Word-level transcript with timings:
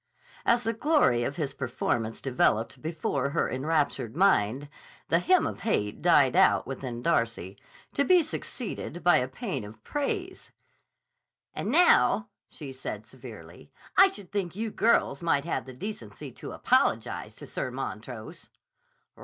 As 0.47 0.63
the 0.63 0.73
glory 0.73 1.23
of 1.23 1.35
his 1.35 1.53
performance 1.53 2.21
developed 2.21 2.81
before 2.81 3.29
her 3.29 3.47
enraptured 3.47 4.15
mind, 4.15 4.67
the 5.09 5.19
Hymn 5.19 5.45
of 5.45 5.59
Hate 5.59 6.01
died 6.01 6.35
out 6.35 6.65
within 6.65 7.03
Darcy, 7.03 7.55
to 7.93 8.03
be 8.03 8.23
succeeded 8.23 9.03
by 9.03 9.17
a 9.17 9.27
Pæan 9.27 9.63
of 9.63 9.83
Praise. 9.83 10.51
"And 11.53 11.69
now," 11.69 12.29
said 12.49 13.03
she 13.03 13.03
severely, 13.11 13.71
"I 13.95 14.07
should 14.07 14.31
think 14.31 14.55
you 14.55 14.71
girls 14.71 15.21
might 15.21 15.45
have 15.45 15.65
the 15.65 15.71
decency 15.73 16.31
to 16.31 16.51
apologize 16.51 17.35
to 17.35 17.45
Sir 17.45 17.69
Montrose." 17.69 18.49